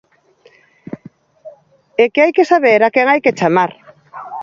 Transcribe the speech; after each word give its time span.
É 2.03 2.05
que 2.13 2.21
hai 2.23 2.31
que 2.37 2.49
saber 2.51 2.79
a 2.83 2.93
quen 2.93 3.07
hai 3.11 3.19
que 3.25 3.35
chamar. 3.39 3.71